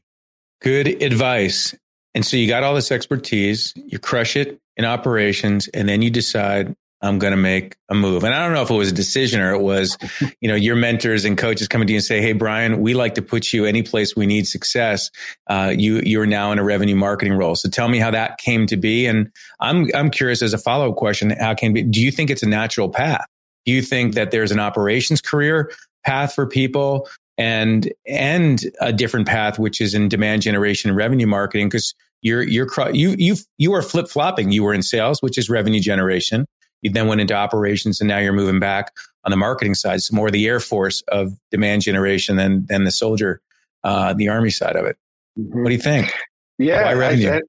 [0.61, 1.75] Good advice.
[2.13, 6.11] And so you got all this expertise, you crush it in operations, and then you
[6.11, 8.23] decide I'm going to make a move.
[8.23, 9.97] And I don't know if it was a decision or it was,
[10.41, 13.15] you know, your mentors and coaches coming to you and say, Hey, Brian, we like
[13.15, 15.11] to put you any place we need success.
[15.47, 17.55] Uh, you, you're now in a revenue marketing role.
[17.55, 19.05] So tell me how that came to be.
[19.05, 22.29] And I'm, I'm curious as a follow up question, how can be, do you think
[22.29, 23.25] it's a natural path?
[23.65, 25.71] Do you think that there's an operations career
[26.05, 27.07] path for people
[27.37, 31.69] and, and a different path, which is in demand generation and revenue marketing?
[31.69, 34.51] Cause you're, you're, you, you, you are flip flopping.
[34.51, 36.47] You were in sales, which is revenue generation
[36.81, 38.91] you then went into operations and now you're moving back
[39.23, 40.01] on the marketing side.
[40.01, 43.41] So more the Air Force of demand generation than, than the soldier,
[43.83, 44.97] uh, the Army side of it.
[45.37, 45.63] Mm-hmm.
[45.63, 46.13] What do you think?
[46.57, 47.41] Yeah, I,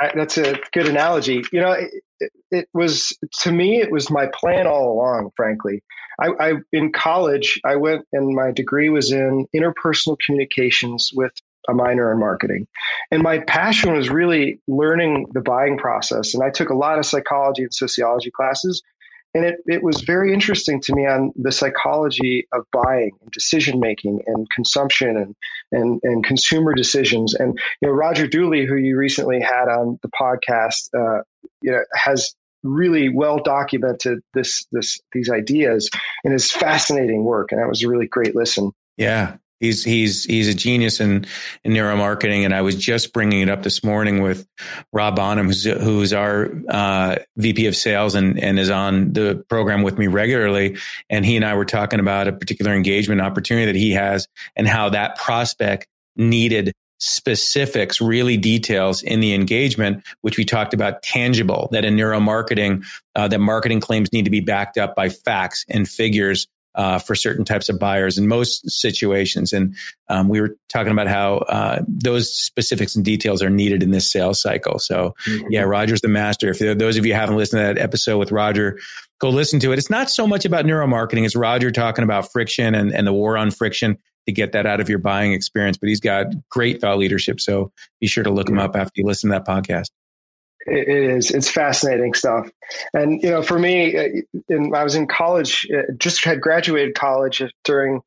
[0.00, 1.44] I, that's a good analogy.
[1.52, 5.30] You know, it, it, was to me, it was my plan all along.
[5.36, 5.82] Frankly,
[6.20, 11.32] I, I in college, I went and my degree was in interpersonal communications with
[11.68, 12.66] a minor in marketing.
[13.10, 16.34] And my passion was really learning the buying process.
[16.34, 18.82] And I took a lot of psychology and sociology classes.
[19.34, 23.78] And it, it was very interesting to me on the psychology of buying and decision
[23.78, 25.34] making and consumption and,
[25.72, 27.34] and, and consumer decisions.
[27.34, 31.22] And you know, Roger Dooley, who you recently had on the podcast, uh,
[31.60, 35.90] you know, has really well documented this this these ideas
[36.24, 37.52] in his fascinating work.
[37.52, 38.72] And that was a really great listen.
[38.96, 41.26] Yeah, He's he's he's a genius in
[41.64, 44.46] in neuromarketing, and I was just bringing it up this morning with
[44.92, 49.82] Rob Bonham, who's who's our uh, VP of Sales and and is on the program
[49.82, 50.76] with me regularly.
[51.08, 54.68] And he and I were talking about a particular engagement opportunity that he has, and
[54.68, 61.68] how that prospect needed specifics, really details in the engagement, which we talked about tangible.
[61.72, 65.88] That in neuromarketing, uh, that marketing claims need to be backed up by facts and
[65.88, 69.52] figures uh, for certain types of buyers in most situations.
[69.52, 69.74] And
[70.08, 74.10] um, we were talking about how uh, those specifics and details are needed in this
[74.10, 74.78] sales cycle.
[74.78, 75.46] So, mm-hmm.
[75.50, 76.50] yeah, Roger's the master.
[76.50, 78.78] If those of you haven't listened to that episode with Roger,
[79.18, 79.78] go listen to it.
[79.78, 83.36] It's not so much about neuromarketing; it's Roger talking about friction and, and the war
[83.36, 85.78] on friction to get that out of your buying experience.
[85.78, 87.40] But he's got great thought leadership.
[87.40, 89.88] So be sure to look him up after you listen to that podcast
[90.66, 92.48] it is it's fascinating stuff.
[92.94, 94.08] And you know for me uh,
[94.48, 98.00] in, i was in college uh, just had graduated college during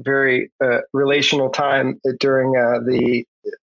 [0.00, 3.24] very uh, relational time during uh, the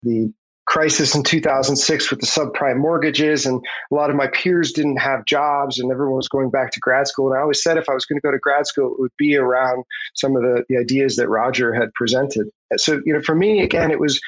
[0.02, 0.32] the
[0.66, 5.24] crisis in 2006 with the subprime mortgages and a lot of my peers didn't have
[5.26, 7.28] jobs and everyone was going back to grad school.
[7.28, 9.12] And i always said if i was going to go to grad school it would
[9.18, 12.48] be around some of the, the ideas that roger had presented.
[12.76, 14.18] So you know for me again it was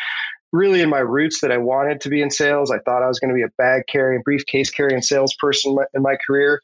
[0.57, 3.19] really in my roots that i wanted to be in sales i thought i was
[3.19, 6.61] going to be a bag carrying briefcase carrying salesperson in my career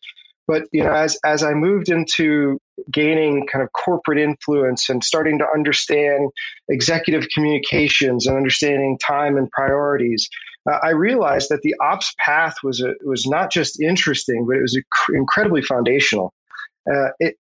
[0.48, 2.59] but you know as as i moved into
[2.90, 6.31] gaining kind of corporate influence and starting to understand
[6.68, 10.28] executive communications and understanding time and priorities,
[10.70, 14.62] uh, I realized that the ops path was a, was not just interesting, but it
[14.62, 14.81] was
[15.12, 16.33] incredibly foundational.
[16.90, 17.37] Uh, it, it,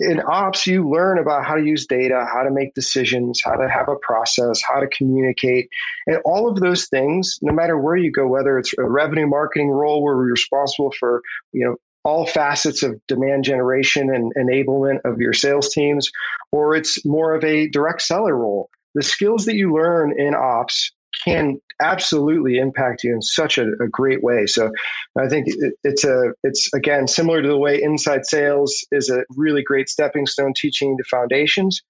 [0.00, 3.68] in ops, you learn about how to use data, how to make decisions, how to
[3.68, 5.68] have a process, how to communicate,
[6.06, 7.38] and all of those things.
[7.42, 11.22] No matter where you go, whether it's a revenue marketing role where we're responsible for
[11.52, 16.10] you know all facets of demand generation and enablement of your sales teams,
[16.50, 18.70] or it's more of a direct seller role.
[18.94, 20.92] The skills that you learn in ops
[21.24, 24.46] can absolutely impact you in such a, a great way.
[24.46, 24.70] So
[25.18, 29.24] I think it, it's a it's again similar to the way inside sales is a
[29.36, 31.80] really great stepping stone teaching the foundations.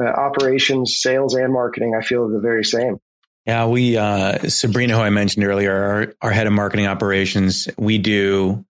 [0.00, 2.98] Uh, operations, sales, and marketing, I feel the very same.
[3.44, 7.98] Yeah, we uh, Sabrina, who I mentioned earlier, our, our head of marketing operations, we
[7.98, 8.64] do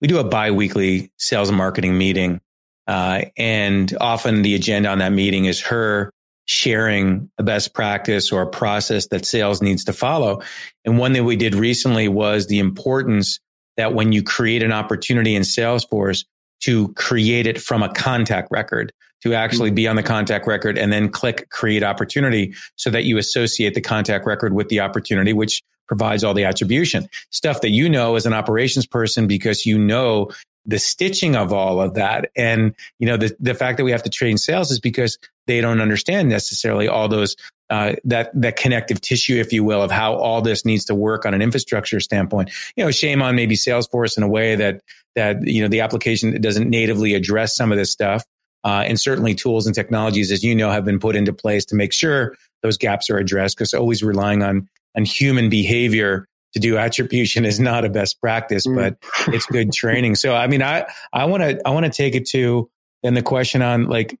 [0.00, 2.40] we do a biweekly sales and marketing meeting.
[2.86, 6.10] Uh, and often the agenda on that meeting is her
[6.48, 10.40] sharing a best practice or a process that sales needs to follow.
[10.84, 13.38] And one that we did recently was the importance
[13.76, 16.24] that when you create an opportunity in Salesforce
[16.60, 20.90] to create it from a contact record, to actually be on the contact record and
[20.90, 25.62] then click create opportunity so that you associate the contact record with the opportunity, which
[25.86, 30.30] provides all the attribution stuff that you know as an operations person because you know
[30.68, 32.30] the stitching of all of that.
[32.36, 35.60] And, you know, the, the fact that we have to train sales is because they
[35.60, 37.34] don't understand necessarily all those,
[37.70, 41.24] uh, that, that connective tissue, if you will, of how all this needs to work
[41.24, 42.50] on an infrastructure standpoint.
[42.76, 44.82] You know, shame on maybe Salesforce in a way that,
[45.16, 48.24] that, you know, the application doesn't natively address some of this stuff.
[48.62, 51.74] Uh, and certainly tools and technologies, as you know, have been put into place to
[51.74, 56.78] make sure those gaps are addressed because always relying on on human behavior to do
[56.78, 58.74] attribution is not a best practice, mm.
[58.74, 60.14] but it's good training.
[60.14, 62.70] So, I mean, I, I want to, I want to take it to
[63.02, 64.18] then the question on like,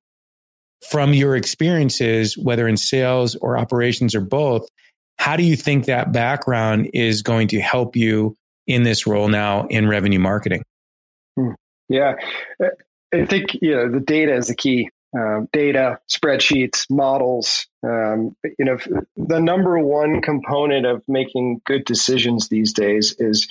[0.88, 4.68] from your experiences, whether in sales or operations or both,
[5.18, 8.36] how do you think that background is going to help you
[8.68, 10.62] in this role now in revenue marketing?
[11.36, 11.50] Hmm.
[11.88, 12.14] Yeah,
[13.12, 17.66] I think you know the data is the key um, data, spreadsheets, models.
[17.82, 18.78] Um, you know,
[19.16, 23.48] the number one component of making good decisions these days is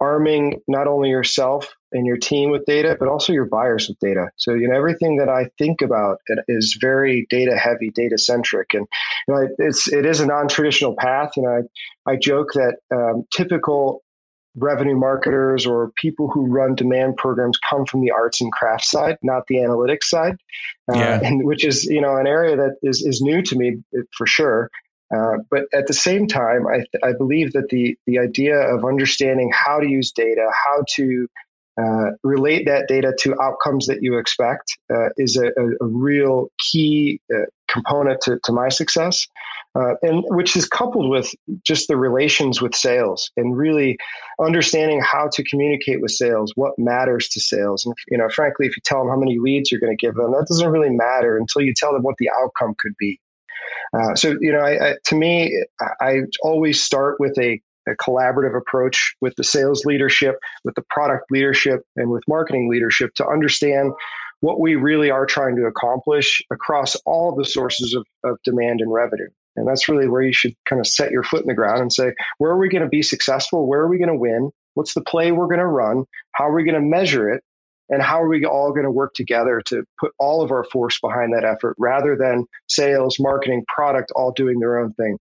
[0.00, 4.28] arming not only yourself and your team with data, but also your buyers with data.
[4.36, 8.86] So, you know, everything that I think about is very data heavy, data centric, and
[9.26, 11.30] you know, it's it is a non traditional path.
[11.36, 11.62] You know,
[12.06, 14.02] I, I joke that um, typical
[14.60, 19.18] revenue marketers or people who run demand programs come from the arts and crafts side,
[19.22, 20.36] not the analytics side,
[20.92, 23.76] uh, and which is you know an area that is is new to me
[24.16, 24.70] for sure.
[25.14, 29.50] Uh, but at the same time, I, I believe that the the idea of understanding
[29.54, 31.26] how to use data, how to
[31.80, 37.20] uh, relate that data to outcomes that you expect uh, is a, a, real key
[37.32, 39.26] uh, component to, to my success
[39.74, 41.32] uh, and which is coupled with
[41.64, 43.96] just the relations with sales and really
[44.40, 47.84] understanding how to communicate with sales, what matters to sales.
[47.84, 50.14] And you know, frankly, if you tell them how many leads you're going to give
[50.14, 53.20] them, that doesn't really matter until you tell them what the outcome could be.
[53.96, 55.64] Uh, so you know, I, I, to me,
[56.00, 61.24] I always start with a a collaborative approach with the sales leadership, with the product
[61.30, 63.92] leadership, and with marketing leadership to understand
[64.40, 68.92] what we really are trying to accomplish across all the sources of, of demand and
[68.92, 69.28] revenue.
[69.56, 71.92] And that's really where you should kind of set your foot in the ground and
[71.92, 73.66] say, where are we going to be successful?
[73.66, 74.50] Where are we going to win?
[74.74, 76.04] What's the play we're going to run?
[76.32, 77.42] How are we going to measure it?
[77.88, 81.00] And how are we all going to work together to put all of our force
[81.00, 85.16] behind that effort rather than sales, marketing, product all doing their own thing?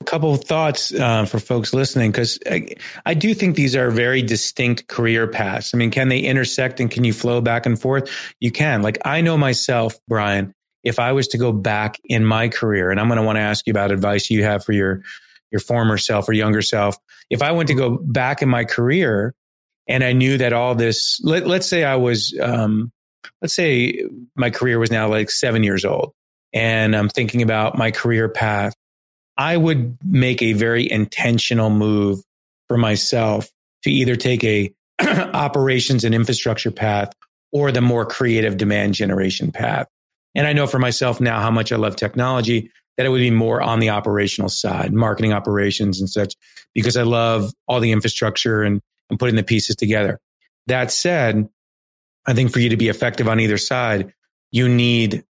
[0.00, 2.68] A couple of thoughts uh, for folks listening, because I,
[3.04, 5.74] I, do think these are very distinct career paths.
[5.74, 8.10] I mean, can they intersect and can you flow back and forth?
[8.40, 8.80] You can.
[8.80, 12.98] Like I know myself, Brian, if I was to go back in my career, and
[12.98, 15.02] I'm going to want to ask you about advice you have for your
[15.50, 16.96] your former self or younger self.
[17.28, 19.34] If I went to go back in my career
[19.86, 22.92] and I knew that all this, let, us say I was, um,
[23.42, 24.04] let's say
[24.36, 26.12] my career was now like seven years old
[26.52, 28.74] and I'm thinking about my career path,
[29.40, 32.20] I would make a very intentional move
[32.68, 33.48] for myself
[33.84, 37.10] to either take a operations and infrastructure path
[37.50, 39.86] or the more creative demand generation path.
[40.34, 43.30] And I know for myself now how much I love technology that it would be
[43.30, 46.34] more on the operational side, marketing operations and such,
[46.74, 50.20] because I love all the infrastructure and, and putting the pieces together.
[50.66, 51.48] That said,
[52.26, 54.12] I think for you to be effective on either side,
[54.52, 55.24] you need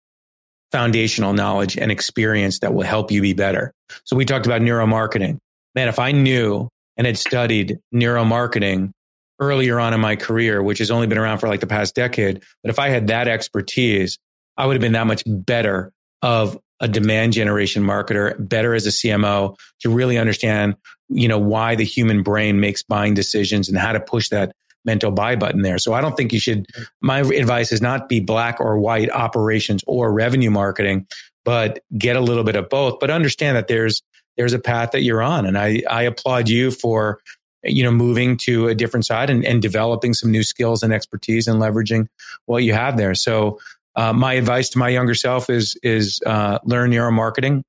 [0.72, 3.72] foundational knowledge and experience that will help you be better.
[4.04, 5.38] So we talked about neuromarketing.
[5.74, 8.92] Man, if I knew and had studied neuromarketing
[9.40, 12.42] earlier on in my career, which has only been around for like the past decade,
[12.62, 14.18] but if I had that expertise,
[14.56, 18.90] I would have been that much better of a demand generation marketer, better as a
[18.90, 20.76] CMO to really understand,
[21.08, 24.52] you know, why the human brain makes buying decisions and how to push that
[24.84, 25.78] mental buy button there.
[25.78, 26.66] So I don't think you should,
[27.00, 31.06] my advice is not be black or white operations or revenue marketing,
[31.44, 34.02] but get a little bit of both, but understand that there's,
[34.36, 35.46] there's a path that you're on.
[35.46, 37.20] And I, I applaud you for,
[37.62, 41.46] you know, moving to a different side and, and developing some new skills and expertise
[41.46, 42.06] and leveraging
[42.46, 43.14] what you have there.
[43.14, 43.58] So,
[43.96, 47.64] uh, my advice to my younger self is, is, uh, learn neuromarketing,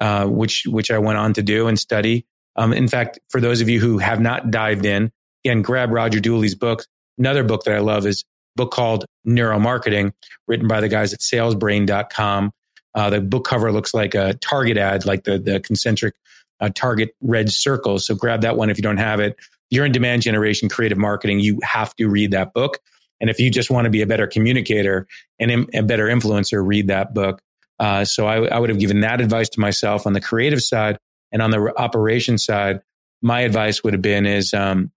[0.00, 2.26] uh, which, which I went on to do and study.
[2.56, 5.10] Um, in fact, for those of you who have not dived in,
[5.44, 6.84] again, grab Roger Dooley's book.
[7.18, 8.22] Another book that I love is
[8.56, 10.12] a book called Neuromarketing,
[10.48, 12.50] written by the guys at salesbrain.com.
[12.94, 16.14] Uh, the book cover looks like a Target ad, like the, the concentric
[16.60, 18.06] uh, Target red circles.
[18.06, 19.36] So grab that one if you don't have it.
[19.70, 21.40] You're in demand generation, creative marketing.
[21.40, 22.78] You have to read that book.
[23.20, 25.06] And if you just want to be a better communicator
[25.40, 27.40] and a better influencer, read that book.
[27.80, 30.98] Uh, so I, I would have given that advice to myself on the creative side
[31.32, 32.80] and on the operation side.
[33.22, 34.92] My advice would have been is um,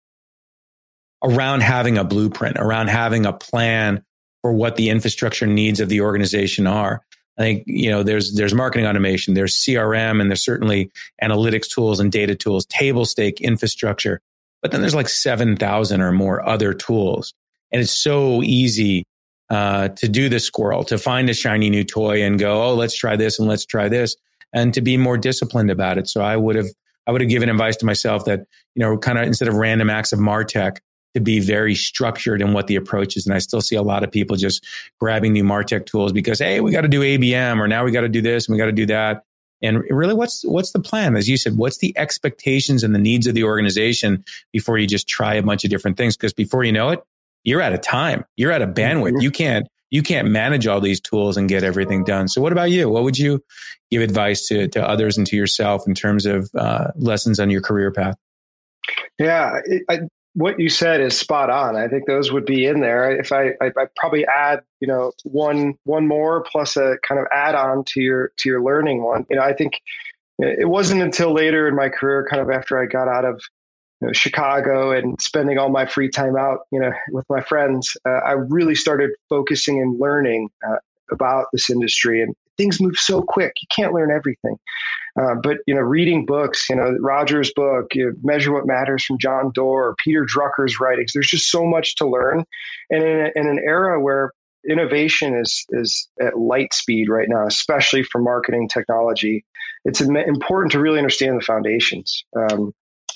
[1.22, 4.04] around having a blueprint, around having a plan
[4.42, 7.02] for what the infrastructure needs of the organization are.
[7.38, 10.90] I think, you know, there's, there's marketing automation, there's CRM, and there's certainly
[11.22, 14.20] analytics tools and data tools, table stake infrastructure.
[14.62, 17.34] But then there's like 7,000 or more other tools.
[17.72, 19.04] And it's so easy
[19.50, 22.96] uh, to do the squirrel, to find a shiny new toy and go, oh, let's
[22.96, 24.16] try this and let's try this,
[24.52, 26.08] and to be more disciplined about it.
[26.08, 26.66] So I would have,
[27.06, 28.40] I would have given advice to myself that,
[28.74, 30.78] you know, kind of instead of random acts of Martech,
[31.16, 33.26] to be very structured in what the approach is.
[33.26, 34.62] And I still see a lot of people just
[35.00, 38.02] grabbing new Martech tools because, hey, we got to do ABM or now we got
[38.02, 39.24] to do this and we got to do that.
[39.62, 41.16] And really, what's what's the plan?
[41.16, 45.08] As you said, what's the expectations and the needs of the organization before you just
[45.08, 46.18] try a bunch of different things?
[46.18, 47.02] Because before you know it,
[47.42, 48.26] you're out of time.
[48.36, 49.12] You're out of bandwidth.
[49.12, 49.22] Mm-hmm.
[49.22, 52.28] You can't you can't manage all these tools and get everything done.
[52.28, 52.90] So, what about you?
[52.90, 53.42] What would you
[53.90, 57.62] give advice to to others and to yourself in terms of uh, lessons on your
[57.62, 58.16] career path?
[59.18, 60.00] Yeah, I,
[60.36, 61.76] what you said is spot on.
[61.76, 63.10] I think those would be in there.
[63.10, 67.26] If I, I, I probably add, you know, one one more plus a kind of
[67.32, 69.24] add on to your to your learning one.
[69.30, 69.80] You know, I think
[70.38, 73.40] it wasn't until later in my career, kind of after I got out of
[74.02, 77.96] you know, Chicago and spending all my free time out, you know, with my friends,
[78.06, 80.76] uh, I really started focusing and learning uh,
[81.10, 82.22] about this industry.
[82.22, 84.56] And things move so quick; you can't learn everything.
[85.20, 89.04] Uh, but you know, reading books, you know, Roger's book, you know, "Measure What Matters"
[89.04, 91.12] from John Doerr, Peter Drucker's writings.
[91.12, 92.44] There's just so much to learn,
[92.90, 94.32] and in, a, in an era where
[94.68, 99.44] innovation is is at light speed right now, especially for marketing technology,
[99.84, 102.24] it's important to really understand the foundations.
[102.36, 102.72] Um,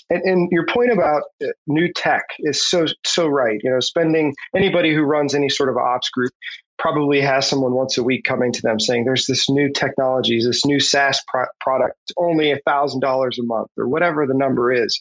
[0.08, 3.60] and, and, your point about uh, new tech is so so right.
[3.62, 6.32] You know, spending anybody who runs any sort of ops group
[6.80, 10.64] probably has someone once a week coming to them saying, "There's this new technology, this
[10.64, 15.00] new SaaS pro- product, only a thousand dollars a month, or whatever the number is."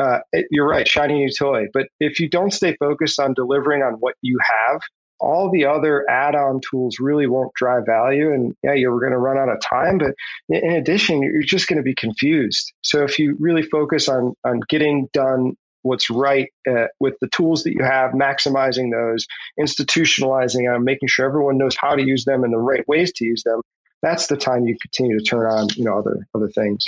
[0.00, 1.66] Uh, it, you're right, shiny new toy.
[1.72, 4.80] But if you don't stay focused on delivering on what you have,
[5.20, 9.36] all the other add-on tools really won't drive value and yeah you're going to run
[9.36, 10.14] out of time but
[10.48, 14.60] in addition you're just going to be confused so if you really focus on on
[14.68, 19.26] getting done what's right uh, with the tools that you have maximizing those
[19.58, 23.24] institutionalizing them making sure everyone knows how to use them and the right ways to
[23.24, 23.60] use them
[24.02, 26.84] that's the time you continue to turn on you know other other things.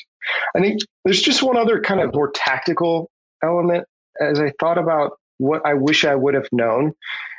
[0.56, 3.10] I think there's just one other kind of more tactical
[3.42, 3.86] element
[4.20, 6.92] as i thought about what i wish i would have known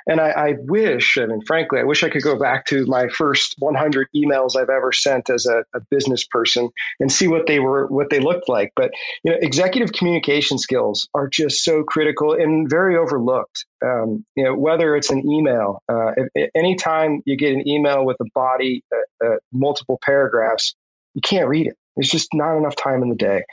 [0.07, 3.07] and I, I, wish, I mean, frankly, I wish I could go back to my
[3.07, 7.59] first 100 emails I've ever sent as a, a, business person and see what they
[7.59, 8.71] were, what they looked like.
[8.75, 8.91] But
[9.23, 13.65] you know, executive communication skills are just so critical and very overlooked.
[13.85, 18.17] Um, you know, whether it's an email, uh, if, anytime you get an email with
[18.21, 20.73] a body, uh, uh, multiple paragraphs,
[21.13, 21.77] you can't read it.
[21.95, 23.43] There's just not enough time in the day.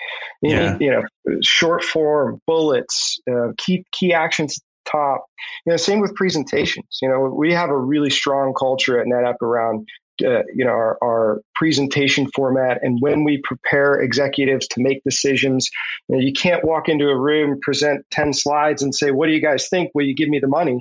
[0.42, 0.72] You, yeah.
[0.72, 1.02] need, you know,
[1.42, 4.58] short form, bullets, uh, key key actions
[4.90, 5.26] top.
[5.66, 6.98] You know, same with presentations.
[7.02, 9.86] You know, we have a really strong culture at NetApp around
[10.24, 15.68] uh, you know our, our, presentation format and when we prepare executives to make decisions
[16.08, 19.32] you, know, you can't walk into a room present 10 slides and say what do
[19.32, 20.80] you guys think will you give me the money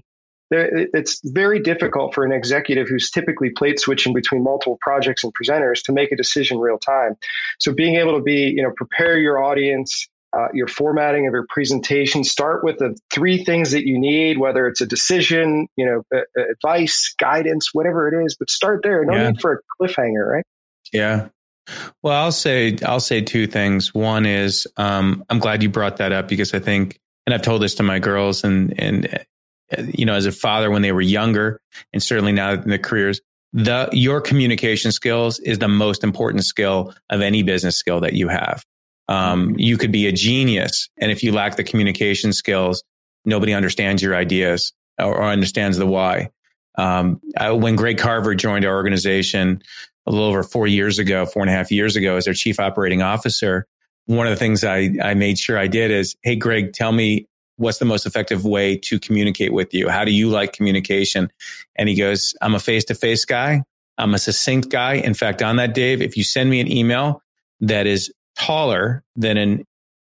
[0.51, 5.83] it's very difficult for an executive who's typically plate switching between multiple projects and presenters
[5.83, 7.15] to make a decision real time.
[7.59, 11.45] So being able to be, you know, prepare your audience, uh, your formatting of your
[11.49, 16.03] presentation, start with the three things that you need, whether it's a decision, you know,
[16.51, 19.03] advice, guidance, whatever it is, but start there.
[19.05, 19.31] No yeah.
[19.31, 20.45] need for a cliffhanger, right?
[20.93, 21.29] Yeah.
[22.01, 23.93] Well, I'll say I'll say two things.
[23.93, 27.61] One is um, I'm glad you brought that up because I think, and I've told
[27.61, 29.23] this to my girls, and and
[29.77, 31.61] you know, as a father when they were younger,
[31.93, 33.21] and certainly now in their careers,
[33.53, 38.27] the your communication skills is the most important skill of any business skill that you
[38.27, 38.63] have.
[39.07, 42.83] Um, you could be a genius, and if you lack the communication skills,
[43.25, 46.29] nobody understands your ideas or, or understands the why.
[46.77, 49.61] Um, I, when Greg Carver joined our organization
[50.05, 52.59] a little over four years ago, four and a half years ago, as their chief
[52.59, 53.65] operating officer,
[54.05, 57.27] one of the things I, I made sure I did is, Hey, Greg, tell me
[57.59, 59.89] what's the most effective way to communicate with you?
[59.89, 61.29] How do you like communication?
[61.75, 63.63] And he goes, I'm a face to face guy.
[63.97, 64.93] I'm a succinct guy.
[64.93, 67.21] In fact, on that, Dave, if you send me an email
[67.59, 69.65] that is taller than an,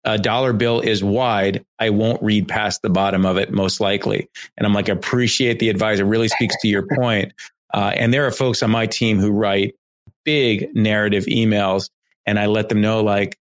[0.06, 4.30] a dollar bill is wide, I won't read past the bottom of it, most likely.
[4.58, 6.00] And I'm like, appreciate the advice.
[6.00, 7.34] It really speaks to your point.
[7.74, 9.76] Uh, and there are folks on my team who write
[10.24, 11.90] big narrative emails,
[12.26, 13.38] and I let them know, like,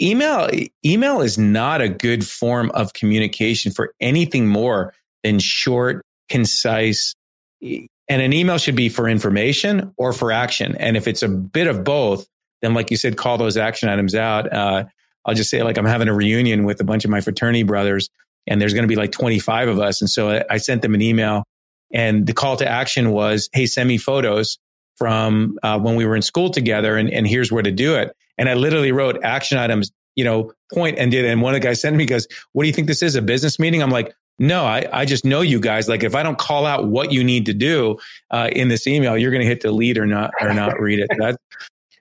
[0.00, 0.48] email
[0.84, 4.94] email is not a good form of communication for anything more
[5.24, 7.14] than short concise
[7.62, 10.76] and an email should be for information or for action.
[10.76, 12.26] And if it's a bit of both
[12.60, 14.52] then like you said call those action items out.
[14.52, 14.84] Uh,
[15.24, 18.08] i'll just say like i'm having a reunion with a bunch of my fraternity brothers
[18.46, 20.00] and there's going to be like 25 of us.
[20.00, 21.44] And so I, sent them an email
[21.92, 24.58] and the call to action was hey send me photos
[24.96, 28.14] from uh, when we were in school together and, and here's where to do it
[28.38, 31.24] and I literally wrote action items, you know, point and did.
[31.24, 33.16] And one of the guys sent me goes, what do you think this is?
[33.16, 33.82] A business meeting?
[33.82, 35.88] I'm like, no, I, I just know you guys.
[35.88, 37.98] Like if I don't call out what you need to do
[38.30, 41.08] uh, in this email, you're going to hit delete or not, or not read it.
[41.18, 41.36] That,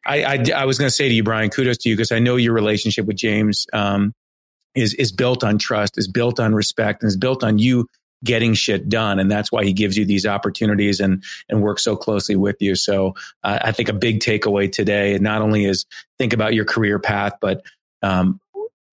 [0.05, 2.19] I, I, I, was going to say to you, Brian, kudos to you because I
[2.19, 4.13] know your relationship with James um,
[4.75, 7.87] is is built on trust, is built on respect, and is built on you
[8.23, 9.19] getting shit done.
[9.19, 12.75] And that's why he gives you these opportunities and, and works so closely with you.
[12.75, 15.85] So uh, I think a big takeaway today, not only is
[16.17, 17.61] think about your career path, but
[18.01, 18.39] um,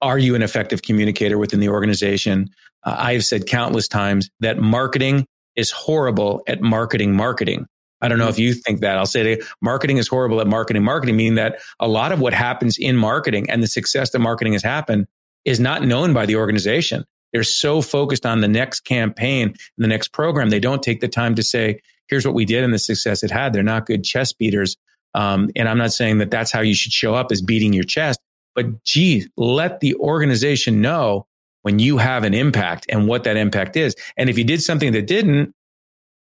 [0.02, 2.50] are you an effective communicator within the organization?
[2.84, 7.66] Uh, I've said countless times that marketing is horrible at marketing marketing.
[8.00, 8.98] I don't know if you think that.
[8.98, 12.34] I'll say that marketing is horrible at marketing marketing, meaning that a lot of what
[12.34, 15.06] happens in marketing and the success that marketing has happened
[15.46, 17.04] is not known by the organization.
[17.34, 21.08] They're so focused on the next campaign, and the next program, they don't take the
[21.08, 23.52] time to say, here's what we did and the success it had.
[23.52, 24.76] They're not good chest beaters.
[25.14, 27.84] Um, and I'm not saying that that's how you should show up as beating your
[27.84, 28.20] chest,
[28.54, 31.26] but gee, let the organization know
[31.62, 33.96] when you have an impact and what that impact is.
[34.16, 35.54] And if you did something that didn't,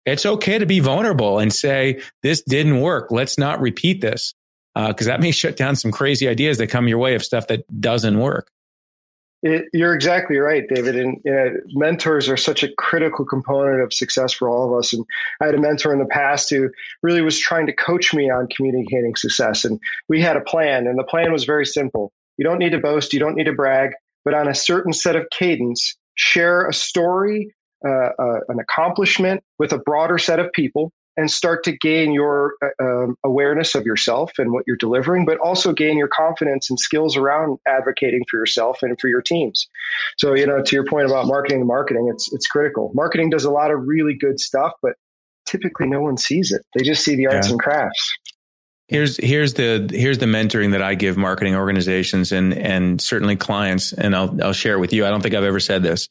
[0.07, 3.11] it's okay to be vulnerable and say, this didn't work.
[3.11, 4.35] Let's not repeat this.
[4.77, 7.49] Uh, cause that may shut down some crazy ideas that come your way of stuff
[7.49, 8.51] that doesn't work.
[9.43, 10.97] It, you're exactly right, David.
[10.97, 14.93] And you know, mentors are such a critical component of success for all of us.
[14.93, 15.05] And
[15.41, 16.69] I had a mentor in the past who
[17.03, 19.65] really was trying to coach me on communicating success.
[19.65, 22.13] And we had a plan, and the plan was very simple.
[22.37, 23.93] You don't need to boast, you don't need to brag,
[24.25, 27.55] but on a certain set of cadence, share a story,
[27.87, 32.55] uh, uh, an accomplishment with a broader set of people and start to gain your
[32.63, 36.81] uh, um, awareness of yourself and what you're delivering, but also gain your confidence and
[36.81, 39.69] skills around advocating for yourself and for your teams.
[40.17, 42.91] So, you know, to your point about marketing and marketing, it's it's critical.
[42.95, 44.95] Marketing does a lot of really good stuff, but
[45.45, 46.63] typically no one sees it.
[46.75, 47.53] They just see the arts yeah.
[47.53, 48.19] and crafts.
[48.89, 53.93] Here's here's the here's the mentoring that I give marketing organizations and and certainly clients,
[53.93, 55.05] and I'll I'll share it with you.
[55.05, 56.09] I don't think I've ever said this.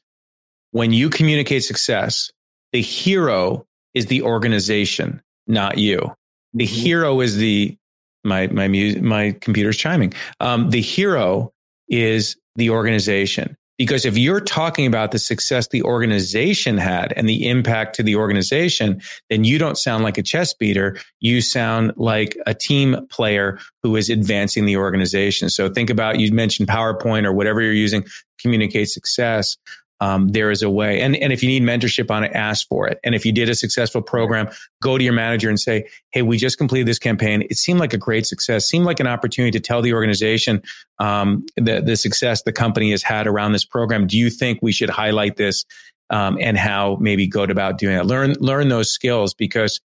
[0.72, 2.30] When you communicate success,
[2.74, 6.14] the hero is the organization, not you.
[6.54, 6.76] The mm-hmm.
[6.76, 7.78] hero is the
[8.24, 10.14] my my music my computer's chiming.
[10.40, 11.54] Um, the hero
[11.88, 17.48] is the organization because if you're talking about the success the organization had and the
[17.48, 20.98] impact to the organization, then you don't sound like a chess beater.
[21.22, 25.50] You sound like a team player who is advancing the organization.
[25.50, 28.06] So think about you mentioned PowerPoint or whatever you're using
[28.38, 29.58] communicate success
[30.02, 31.02] um, there is a way.
[31.02, 33.00] And, and if you need mentorship on it, ask for it.
[33.04, 34.50] And if you did a successful program,
[34.82, 37.46] go to your manager and say, Hey, we just completed this campaign.
[37.50, 40.62] It seemed like a great success, seemed like an opportunity to tell the organization,
[41.00, 44.08] um, the, the success the company has had around this program.
[44.08, 45.66] Do you think we should highlight this?
[46.12, 48.04] Um, and how maybe go about doing it.
[48.04, 49.80] Learn, learn those skills because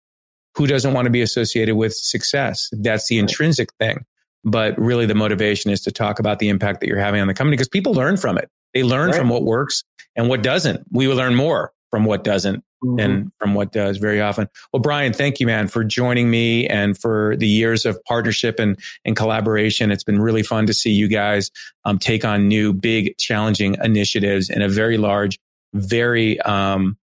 [0.56, 2.70] who doesn't want to be associated with success?
[2.72, 4.06] That's the intrinsic thing.
[4.42, 7.34] But really the motivation is to talk about the impact that you're having on the
[7.34, 8.48] company because people learn from it.
[8.72, 9.18] They learn right.
[9.18, 9.84] from what works
[10.16, 10.86] and what doesn't.
[10.90, 12.98] We will learn more from what doesn't mm-hmm.
[12.98, 14.48] and from what does very often.
[14.72, 18.78] Well, Brian, thank you, man, for joining me and for the years of partnership and,
[19.04, 19.90] and collaboration.
[19.90, 21.50] It's been really fun to see you guys
[21.84, 25.38] um, take on new, big, challenging initiatives in a very large,
[25.72, 26.98] very um,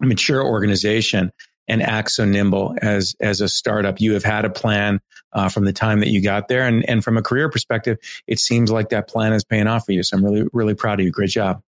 [0.00, 1.32] mature organization
[1.68, 4.00] and act so nimble as as a startup.
[4.00, 5.00] You have had a plan
[5.32, 8.38] uh, from the time that you got there, and and from a career perspective, it
[8.38, 10.02] seems like that plan is paying off for you.
[10.02, 11.10] So I'm really really proud of you.
[11.10, 11.62] Great job.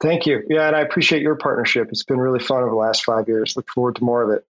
[0.00, 0.42] Thank you.
[0.48, 1.88] Yeah, and I appreciate your partnership.
[1.90, 3.56] It's been really fun over the last five years.
[3.56, 4.46] Look forward to more of it.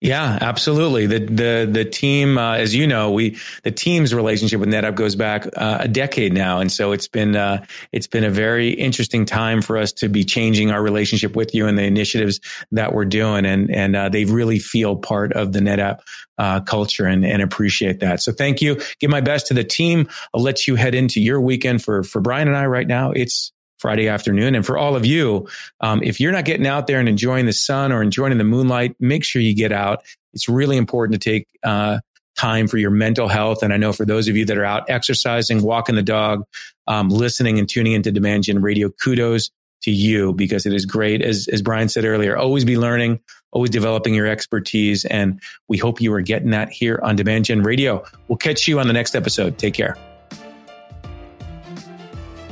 [0.00, 1.06] Yeah, absolutely.
[1.06, 5.16] The the the team, uh, as you know, we the team's relationship with NetApp goes
[5.16, 9.24] back uh, a decade now, and so it's been uh, it's been a very interesting
[9.24, 12.38] time for us to be changing our relationship with you and the initiatives
[12.70, 15.98] that we're doing, and and uh, they really feel part of the NetApp
[16.38, 18.22] uh, culture and and appreciate that.
[18.22, 18.80] So thank you.
[19.00, 20.08] Give my best to the team.
[20.32, 23.10] I'll let you head into your weekend for for Brian and I right now.
[23.10, 24.54] It's Friday afternoon.
[24.54, 25.48] And for all of you,
[25.80, 28.96] um, if you're not getting out there and enjoying the sun or enjoying the moonlight,
[29.00, 30.02] make sure you get out.
[30.34, 32.00] It's really important to take uh,
[32.36, 33.62] time for your mental health.
[33.62, 36.44] And I know for those of you that are out exercising, walking the dog,
[36.86, 39.50] um, listening and tuning into Demand Gen Radio, kudos
[39.82, 41.22] to you because it is great.
[41.22, 43.20] As, as Brian said earlier, always be learning,
[43.52, 45.04] always developing your expertise.
[45.04, 48.04] And we hope you are getting that here on Demand Gen Radio.
[48.28, 49.58] We'll catch you on the next episode.
[49.58, 49.96] Take care.